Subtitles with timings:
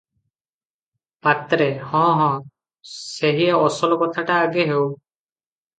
[1.27, 2.31] ପାତ୍ରେ- ହଁ ହଁ,
[2.95, 4.91] ସେହି ଅସଲ କଥାଟା ଆଗେ ହେଉ।